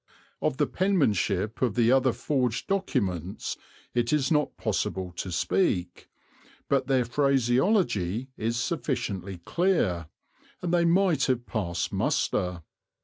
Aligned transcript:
Of 0.41 0.57
the 0.57 0.65
penmanship 0.65 1.61
of 1.61 1.75
the 1.75 1.91
other 1.91 2.11
forged 2.11 2.65
documents 2.65 3.55
it 3.93 4.11
is 4.11 4.31
not 4.31 4.57
possible 4.57 5.11
to 5.17 5.31
speak, 5.31 6.09
but 6.67 6.87
their 6.87 7.05
phraseology 7.05 8.31
is 8.35 8.59
sufficiently 8.59 9.37
clear, 9.45 10.07
and 10.59 10.73
they 10.73 10.85
might 10.85 11.25
have 11.25 11.45
passed 11.45 11.93
muster. 11.93 12.63